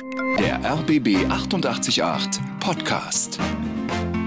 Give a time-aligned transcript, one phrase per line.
[0.00, 3.38] Der RBB 888 Podcast.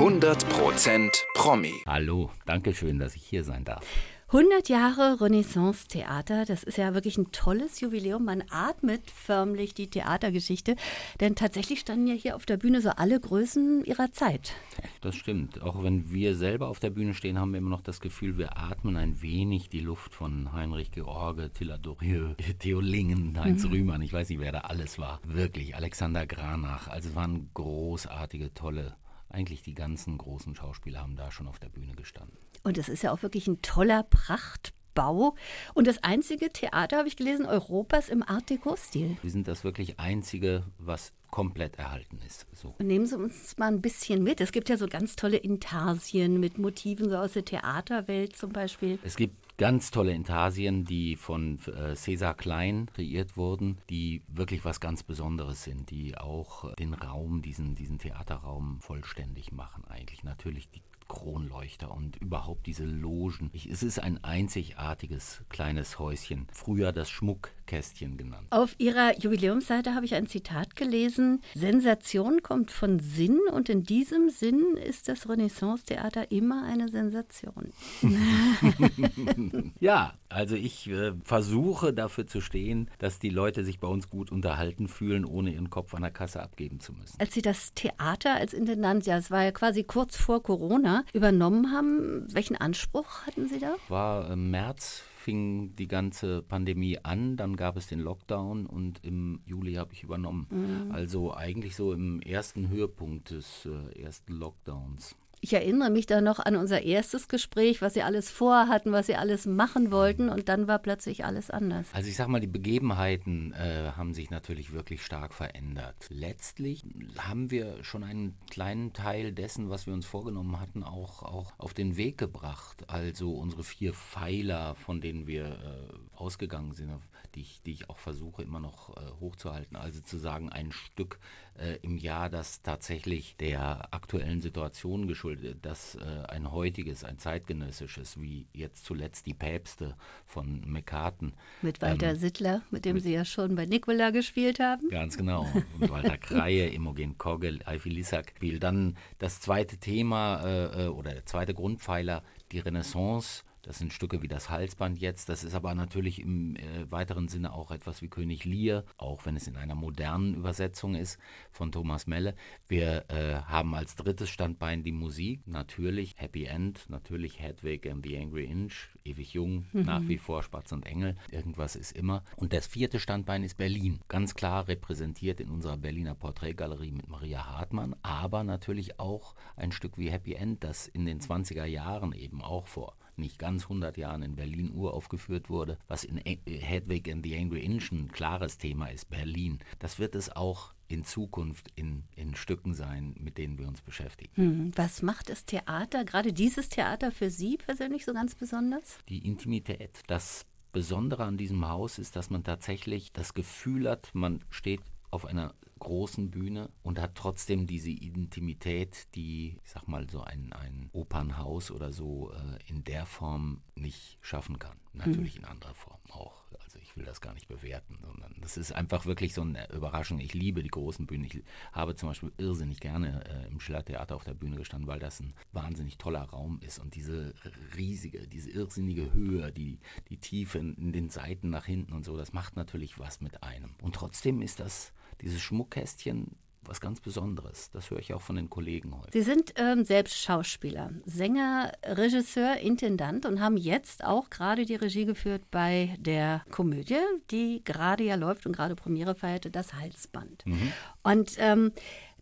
[0.00, 1.74] 100% Promi.
[1.86, 3.84] Hallo, danke schön, dass ich hier sein darf.
[4.32, 8.24] 100 Jahre Renaissance-Theater, das ist ja wirklich ein tolles Jubiläum.
[8.24, 10.76] Man atmet förmlich die Theatergeschichte,
[11.18, 14.52] denn tatsächlich standen ja hier auf der Bühne so alle Größen ihrer Zeit.
[15.00, 15.60] Das stimmt.
[15.62, 18.56] Auch wenn wir selber auf der Bühne stehen, haben wir immer noch das Gefühl, wir
[18.56, 23.70] atmen ein wenig die Luft von Heinrich George, Tilla Dorieux, Theo Lingen, Heinz mhm.
[23.70, 25.18] Rühmann, ich weiß nicht, wer da alles war.
[25.24, 26.86] Wirklich, Alexander Granach.
[26.86, 28.94] Also es waren großartige, tolle
[29.30, 32.36] eigentlich die ganzen großen Schauspieler haben da schon auf der Bühne gestanden.
[32.62, 35.34] Und es ist ja auch wirklich ein toller Prachtbau.
[35.74, 39.16] Und das einzige Theater, habe ich gelesen, Europas im Art Deco-Stil.
[39.22, 42.46] Wir sind das wirklich einzige, was komplett erhalten ist.
[42.52, 42.74] So.
[42.78, 44.40] Nehmen Sie uns mal ein bisschen mit.
[44.40, 48.98] Es gibt ja so ganz tolle Intarsien mit Motiven so aus der Theaterwelt zum Beispiel.
[49.02, 54.80] Es gibt ganz tolle Intarsien, die von äh, Cäsar Klein kreiert wurden, die wirklich was
[54.80, 60.24] ganz Besonderes sind, die auch den Raum, diesen, diesen Theaterraum vollständig machen eigentlich.
[60.24, 63.50] Natürlich die Kronleuchter und überhaupt diese Logen.
[63.52, 66.46] Ich, es ist ein einzigartiges kleines Häuschen.
[66.52, 68.46] Früher das Schmuckkästchen genannt.
[68.50, 71.42] Auf Ihrer Jubiläumsseite habe ich ein Zitat gelesen.
[71.54, 77.72] Sensation kommt von Sinn und in diesem Sinn ist das Renaissance-Theater immer eine Sensation.
[79.78, 84.32] ja, also ich äh, versuche dafür zu stehen, dass die Leute sich bei uns gut
[84.32, 87.20] unterhalten fühlen, ohne ihren Kopf an der Kasse abgeben zu müssen.
[87.20, 91.72] Als Sie das Theater als Intendant, ja, es war ja quasi kurz vor Corona, übernommen
[91.72, 93.76] haben, welchen Anspruch hatten Sie da?
[93.88, 99.40] War im März fing die ganze Pandemie an, dann gab es den Lockdown und im
[99.44, 100.46] Juli habe ich übernommen.
[100.50, 100.92] Mhm.
[100.92, 105.16] Also eigentlich so im ersten Höhepunkt des äh, ersten Lockdowns.
[105.42, 109.14] Ich erinnere mich da noch an unser erstes Gespräch, was sie alles vorhatten, was sie
[109.14, 111.86] alles machen wollten und dann war plötzlich alles anders.
[111.94, 115.96] Also ich sag mal, die Begebenheiten äh, haben sich natürlich wirklich stark verändert.
[116.10, 116.84] Letztlich
[117.16, 121.72] haben wir schon einen kleinen Teil dessen, was wir uns vorgenommen hatten, auch, auch auf
[121.72, 122.84] den Weg gebracht.
[122.88, 126.90] Also unsere vier Pfeiler, von denen wir äh, ausgegangen sind,
[127.34, 129.76] die ich, die ich auch versuche immer noch äh, hochzuhalten.
[129.76, 131.18] Also zu sagen, ein Stück
[131.58, 135.98] äh, im Jahr, das tatsächlich der aktuellen Situation geschuldet, dass äh,
[136.28, 141.34] ein heutiges, ein zeitgenössisches, wie jetzt zuletzt die Päpste von McCarten.
[141.62, 144.88] Mit Walter ähm, Sittler, mit dem mit, Sie ja schon bei Nicola gespielt haben.
[144.90, 145.46] Ganz genau.
[145.78, 148.34] Und Walter Kreie, Imogen Kogel, Eifel Lissack.
[148.60, 152.22] Dann das zweite Thema äh, äh, oder der zweite Grundpfeiler,
[152.52, 155.28] die Renaissance das sind Stücke wie das Halsband jetzt.
[155.28, 159.36] Das ist aber natürlich im äh, weiteren Sinne auch etwas wie König Lear, auch wenn
[159.36, 161.18] es in einer modernen Übersetzung ist
[161.50, 162.34] von Thomas Melle.
[162.68, 165.46] Wir äh, haben als drittes Standbein die Musik.
[165.46, 169.82] Natürlich Happy End, natürlich Hedwig and the Angry Inch, ewig jung, mhm.
[169.82, 171.16] nach wie vor Spatz und Engel.
[171.30, 172.24] Irgendwas ist immer.
[172.36, 174.00] Und das vierte Standbein ist Berlin.
[174.08, 179.98] Ganz klar repräsentiert in unserer Berliner Porträtgalerie mit Maria Hartmann, aber natürlich auch ein Stück
[179.98, 184.22] wie Happy End, das in den 20er Jahren eben auch vor nicht ganz 100 Jahren
[184.22, 189.10] in Berlin uraufgeführt wurde, was in Hedwig and the Angry Inch ein klares Thema ist,
[189.10, 189.58] Berlin.
[189.78, 194.32] Das wird es auch in Zukunft in, in Stücken sein, mit denen wir uns beschäftigen.
[194.34, 198.98] Hm, was macht das Theater, gerade dieses Theater für Sie persönlich so ganz besonders?
[199.08, 200.02] Die Intimität.
[200.08, 204.80] Das Besondere an diesem Haus ist, dass man tatsächlich das Gefühl hat, man steht
[205.10, 210.52] auf einer großen Bühne und hat trotzdem diese Intimität, die, ich sag mal, so ein,
[210.52, 214.78] ein Opernhaus oder so äh, in der Form nicht schaffen kann.
[214.92, 215.44] Natürlich mhm.
[215.44, 216.44] in anderer Form auch.
[216.64, 220.20] Also ich will das gar nicht bewerten, sondern das ist einfach wirklich so eine Überraschung.
[220.20, 221.24] Ich liebe die großen Bühnen.
[221.24, 221.42] Ich
[221.72, 225.34] habe zum Beispiel irrsinnig gerne äh, im Schillertheater auf der Bühne gestanden, weil das ein
[225.52, 227.34] wahnsinnig toller Raum ist und diese
[227.76, 232.16] riesige, diese irrsinnige Höhe, die, die Tiefe in, in den Seiten nach hinten und so,
[232.16, 233.74] das macht natürlich was mit einem.
[233.82, 237.70] Und trotzdem ist das dieses Schmuckkästchen was ganz Besonderes.
[237.72, 239.10] Das höre ich auch von den Kollegen heute.
[239.12, 245.04] Sie sind ähm, selbst Schauspieler, Sänger, Regisseur, Intendant und haben jetzt auch gerade die Regie
[245.04, 250.46] geführt bei der Komödie, die gerade ja läuft und gerade Premiere feierte, das Halsband.
[250.46, 250.72] Mhm.
[251.02, 251.72] Und ähm,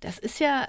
[0.01, 0.67] das ist ja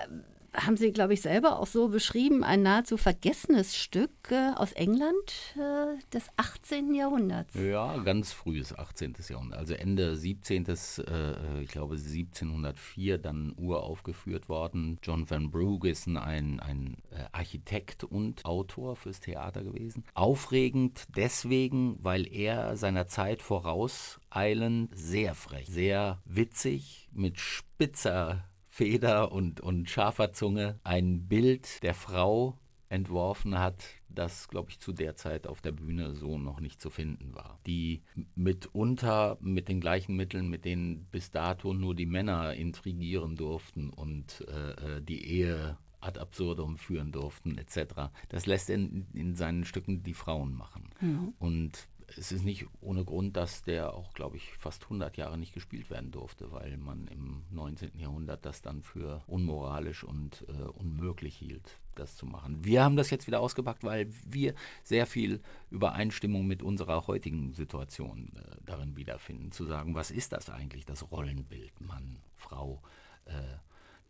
[0.53, 5.55] haben Sie, glaube ich, selber auch so beschrieben, ein nahezu vergessenes Stück äh, aus England
[5.55, 6.93] äh, des 18.
[6.93, 7.53] Jahrhunderts.
[7.55, 9.15] Ja, ganz frühes 18.
[9.27, 9.59] Jahrhundert.
[9.59, 10.65] Also Ende 17.
[10.67, 14.99] Äh, ich glaube 1704 dann uraufgeführt worden.
[15.03, 16.97] John Van Brugge ist ein, ein
[17.31, 20.03] Architekt und Autor fürs Theater gewesen.
[20.13, 28.48] Aufregend deswegen, weil er seiner Zeit vorauseilend sehr frech, sehr witzig, mit spitzer
[28.79, 34.93] Feder und, und scharfer Zunge ein Bild der Frau entworfen hat, das, glaube ich, zu
[34.93, 37.59] der Zeit auf der Bühne so noch nicht zu finden war.
[37.67, 38.03] Die
[38.35, 44.45] mitunter mit den gleichen Mitteln, mit denen bis dato nur die Männer intrigieren durften und
[44.47, 48.13] äh, äh die Ehe ad absurdum führen durften, etc.
[48.29, 50.89] Das lässt er in, in seinen Stücken die Frauen machen.
[51.01, 51.33] Mhm.
[51.37, 55.53] Und es ist nicht ohne Grund, dass der auch, glaube ich, fast 100 Jahre nicht
[55.53, 57.97] gespielt werden durfte, weil man im 19.
[57.97, 62.63] Jahrhundert das dann für unmoralisch und äh, unmöglich hielt, das zu machen.
[62.63, 64.53] Wir haben das jetzt wieder ausgepackt, weil wir
[64.83, 70.49] sehr viel Übereinstimmung mit unserer heutigen Situation äh, darin wiederfinden, zu sagen, was ist das
[70.49, 72.81] eigentlich, das Rollenbild Mann, Frau,
[73.25, 73.31] äh,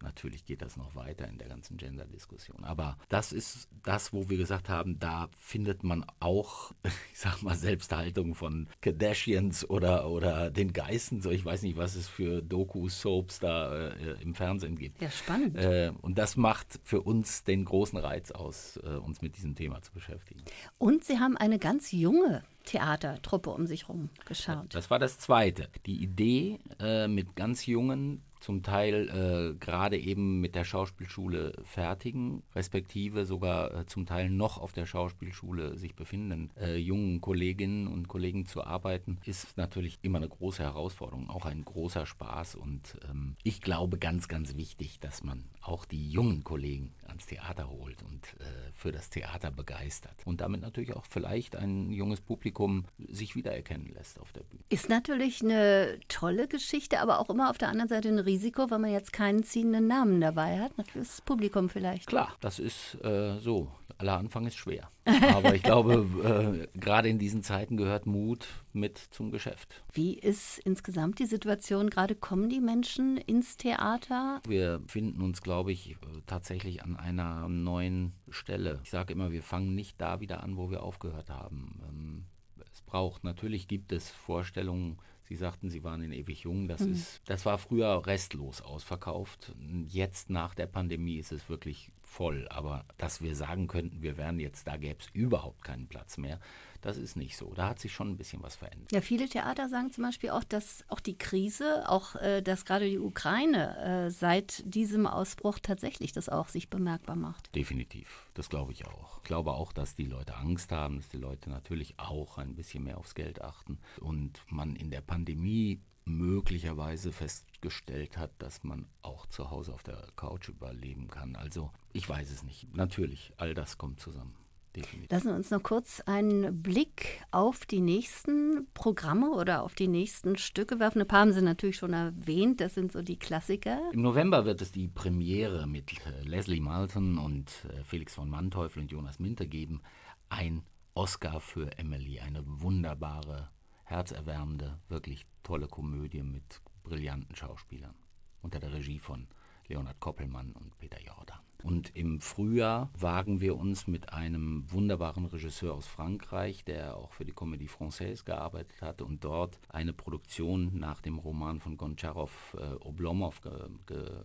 [0.02, 2.64] Natürlich geht das noch weiter in der ganzen Gender-Diskussion.
[2.64, 6.72] Aber das ist das, wo wir gesagt haben, da findet man auch,
[7.14, 11.22] ich sag mal, Selbsthaltung von Kardashians oder, oder den Geisten.
[11.22, 15.02] So, ich weiß nicht, was es für Doku-Soaps da äh, im Fernsehen gibt.
[15.02, 15.58] Ja, spannend.
[15.58, 19.82] Äh, und das macht für uns den großen Reiz aus, äh, uns mit diesem Thema
[19.82, 20.42] zu beschäftigen.
[20.78, 24.74] Und Sie haben eine ganz junge Theatertruppe um sich herum geschaut.
[24.76, 25.70] Das war das Zweite.
[25.86, 32.44] Die Idee, äh, mit ganz jungen zum Teil äh, gerade eben mit der Schauspielschule fertigen,
[32.56, 38.08] respektive sogar äh, zum Teil noch auf der Schauspielschule sich befindenden äh, jungen Kolleginnen und
[38.08, 42.56] Kollegen zu arbeiten, ist natürlich immer eine große Herausforderung, auch ein großer Spaß.
[42.56, 47.70] Und ähm, ich glaube ganz, ganz wichtig, dass man auch die jungen Kollegen ans Theater
[47.70, 50.16] holt und äh, für das Theater begeistert.
[50.26, 54.64] Und damit natürlich auch vielleicht ein junges Publikum sich wiedererkennen lässt auf der Bühne.
[54.70, 58.78] Ist natürlich eine tolle Geschichte, aber auch immer auf der anderen Seite ein Risiko, weil
[58.78, 60.72] man jetzt keinen ziehenden Namen dabei hat.
[60.94, 62.06] Fürs Publikum vielleicht.
[62.06, 63.72] Klar, das ist äh, so.
[63.98, 64.90] Aller Anfang ist schwer.
[65.04, 69.82] Aber ich glaube, äh, gerade in diesen Zeiten gehört Mut mit zum Geschäft.
[69.92, 71.90] Wie ist insgesamt die Situation?
[71.90, 74.42] Gerade kommen die Menschen ins Theater?
[74.48, 75.98] Wir finden uns, glaube ich,
[76.28, 78.80] tatsächlich an einer neuen Stelle.
[78.84, 81.82] Ich sage immer, wir fangen nicht da wieder an, wo wir aufgehört haben.
[81.90, 82.26] Ähm,
[82.72, 85.00] es braucht, natürlich gibt es Vorstellungen,
[85.30, 86.68] Sie sagten, Sie waren in ewig jung.
[86.68, 86.94] Das, mhm.
[86.94, 89.54] ist, das war früher restlos ausverkauft.
[89.88, 92.48] Jetzt nach der Pandemie ist es wirklich voll.
[92.50, 96.40] Aber dass wir sagen könnten, wir wären jetzt, da gäbe es überhaupt keinen Platz mehr,
[96.82, 97.54] das ist nicht so.
[97.54, 98.92] Da hat sich schon ein bisschen was verändert.
[98.92, 102.90] Ja, viele Theater sagen zum Beispiel auch, dass auch die Krise, auch äh, dass gerade
[102.90, 107.54] die Ukraine äh, seit diesem Ausbruch tatsächlich das auch sich bemerkbar macht.
[107.56, 109.18] Definitiv, das glaube ich auch.
[109.18, 112.84] Ich glaube auch, dass die Leute Angst haben, dass die Leute natürlich auch ein bisschen
[112.84, 119.28] mehr aufs Geld achten und man in der Pandemie möglicherweise festgestellt hat, dass man auch
[119.28, 121.36] zu Hause auf der Couch überleben kann.
[121.36, 122.74] Also ich weiß es nicht.
[122.76, 124.36] Natürlich, all das kommt zusammen.
[124.76, 125.12] Definitiv.
[125.12, 130.38] Lassen wir uns noch kurz einen Blick auf die nächsten Programme oder auf die nächsten
[130.38, 131.02] Stücke werfen.
[131.02, 133.80] Ein paar haben Sie natürlich schon erwähnt, das sind so die Klassiker.
[133.92, 138.84] Im November wird es die Premiere mit äh, Leslie Malton und äh, Felix von Manteuffel
[138.84, 139.82] und Jonas Minter geben.
[140.30, 140.62] Ein
[140.94, 143.50] Oscar für Emily, eine wunderbare,
[143.86, 147.96] herzerwärmende, wirklich tolle Komödie mit brillanten Schauspielern
[148.42, 149.28] unter der Regie von
[149.68, 151.40] Leonhard Koppelmann und Peter Jordan.
[151.64, 157.26] Und im Frühjahr wagen wir uns mit einem wunderbaren Regisseur aus Frankreich, der auch für
[157.26, 162.76] die Comédie Française gearbeitet hat und dort eine Produktion nach dem Roman von Goncharov äh,
[162.76, 163.42] Oblomov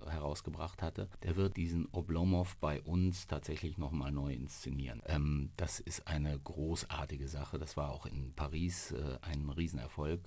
[0.07, 1.09] herausgebracht hatte.
[1.23, 5.03] Der wird diesen Oblomov bei uns tatsächlich nochmal neu inszenieren.
[5.07, 7.59] Ähm, das ist eine großartige Sache.
[7.59, 10.21] Das war auch in Paris äh, ein Riesenerfolg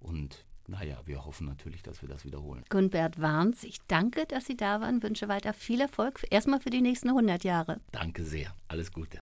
[0.00, 2.64] und naja, wir hoffen natürlich, dass wir das wiederholen.
[2.68, 6.80] Gunbert Warns, ich danke, dass Sie da waren, wünsche weiter viel Erfolg, erstmal für die
[6.80, 7.80] nächsten 100 Jahre.
[7.92, 9.20] Danke sehr, alles Gute.